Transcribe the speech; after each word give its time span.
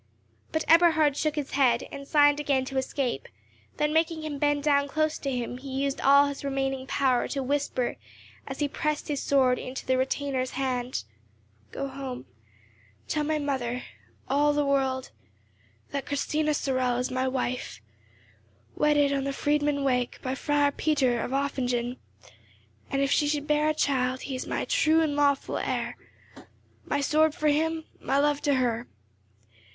But 0.51 0.63
Eberhard 0.67 1.15
shook 1.15 1.35
his 1.35 1.51
head, 1.51 1.83
and 1.91 2.07
signed 2.07 2.39
again 2.39 2.65
to 2.65 2.77
escape; 2.79 3.27
then, 3.77 3.93
making 3.93 4.23
him 4.23 4.39
bend 4.39 4.63
down 4.63 4.87
close 4.87 5.19
to 5.19 5.29
him, 5.29 5.59
he 5.59 5.69
used 5.83 6.01
all 6.01 6.25
his 6.25 6.43
remaining 6.43 6.87
power 6.87 7.27
to 7.27 7.43
whisper, 7.43 7.97
as 8.47 8.57
he 8.57 8.67
pressed 8.67 9.09
his 9.09 9.21
sword 9.21 9.59
into 9.59 9.85
the 9.85 9.99
retainer's 9.99 10.57
hand,— 10.57 11.03
"Go 11.71 11.87
home; 11.87 12.25
tell 13.07 13.23
my 13.23 13.37
mother—all 13.37 14.53
the 14.53 14.65
world—that 14.65 16.07
Christina 16.07 16.55
Sorel 16.55 16.97
is 16.97 17.11
my 17.11 17.27
wife, 17.27 17.79
wedded 18.75 19.13
on 19.13 19.23
the 19.23 19.31
Friedmund 19.31 19.83
Wake 19.85 20.19
by 20.23 20.33
Friar 20.33 20.71
Peter 20.71 21.21
of 21.21 21.31
Offingen, 21.31 21.97
and 22.89 23.03
if 23.03 23.11
she 23.11 23.27
should 23.27 23.45
bear 23.45 23.69
a 23.69 23.73
child, 23.75 24.21
he 24.21 24.33
is 24.35 24.47
my 24.47 24.65
true 24.65 25.01
and 25.01 25.15
lawful 25.15 25.59
heir. 25.59 25.95
My 26.85 27.01
sword 27.01 27.35
for 27.35 27.49
him—my 27.49 28.17
love 28.17 28.41
to 28.41 28.55
her. 28.55 28.87